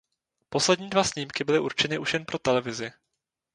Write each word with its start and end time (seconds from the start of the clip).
Poslední 0.49 0.89
dva 0.89 1.03
snímky 1.03 1.43
byly 1.43 1.59
určeny 1.59 1.97
už 1.97 2.13
jen 2.13 2.25
pro 2.25 2.39
televizi. 2.39 2.91